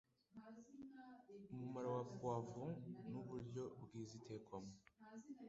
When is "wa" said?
1.95-2.03